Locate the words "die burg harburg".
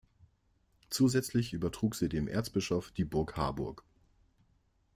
2.89-3.83